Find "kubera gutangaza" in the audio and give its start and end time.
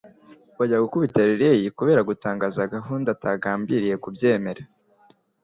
1.77-2.69